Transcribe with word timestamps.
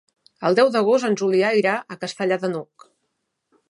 El 0.47 0.55
deu 0.59 0.71
d'agost 0.75 1.09
en 1.11 1.19
Julià 1.23 1.53
irà 1.61 1.77
a 1.97 2.01
Castellar 2.07 2.43
de 2.47 2.55
n'Hug. 2.57 2.93